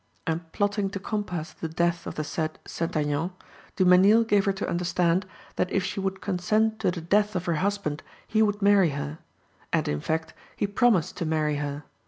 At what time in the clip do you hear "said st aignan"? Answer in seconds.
2.23-3.33